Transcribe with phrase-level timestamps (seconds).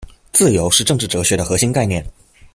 [0.33, 2.03] 自由是政治哲学的核心概念。